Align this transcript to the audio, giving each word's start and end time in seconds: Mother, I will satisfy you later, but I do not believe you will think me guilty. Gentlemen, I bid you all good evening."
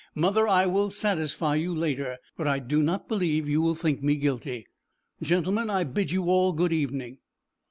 Mother, 0.15 0.47
I 0.47 0.65
will 0.65 0.89
satisfy 0.89 1.53
you 1.57 1.75
later, 1.75 2.17
but 2.35 2.47
I 2.47 2.57
do 2.57 2.81
not 2.81 3.07
believe 3.07 3.47
you 3.47 3.61
will 3.61 3.75
think 3.75 4.01
me 4.01 4.15
guilty. 4.15 4.65
Gentlemen, 5.21 5.69
I 5.69 5.83
bid 5.83 6.09
you 6.11 6.23
all 6.23 6.53
good 6.53 6.73
evening." 6.73 7.19